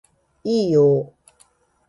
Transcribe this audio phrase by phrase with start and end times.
[0.43, 1.31] いいよー